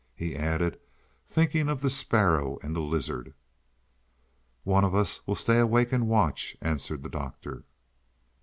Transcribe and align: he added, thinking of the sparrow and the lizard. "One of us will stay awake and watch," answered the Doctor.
he 0.15 0.35
added, 0.35 0.79
thinking 1.27 1.69
of 1.69 1.81
the 1.81 1.89
sparrow 1.91 2.57
and 2.63 2.75
the 2.75 2.79
lizard. 2.79 3.35
"One 4.63 4.83
of 4.83 4.95
us 4.95 5.21
will 5.27 5.35
stay 5.35 5.59
awake 5.59 5.91
and 5.91 6.07
watch," 6.07 6.57
answered 6.59 7.03
the 7.03 7.07
Doctor. 7.09 7.65